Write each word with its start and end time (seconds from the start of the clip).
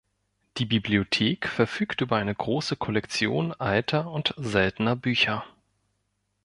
Die 0.57 0.65
Bibliothek 0.65 1.47
verfügt 1.47 2.01
über 2.01 2.15
eine 2.17 2.33
große 2.33 2.75
Kollektion 2.75 3.53
alter 3.53 4.09
und 4.09 4.33
seltener 4.35 4.95
Bücher. 4.95 5.45